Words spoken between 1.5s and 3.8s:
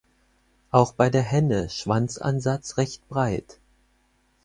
Schwanzansatz recht breit.